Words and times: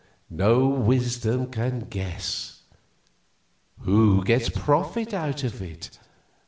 No 0.31 0.67
wisdom 0.67 1.51
can 1.51 1.81
guess! 1.81 2.63
Who 3.81 4.23
gets 4.23 4.47
a 4.47 4.51
profit 4.51 5.13
out 5.13 5.43
of 5.43 5.61
it? 5.61 5.95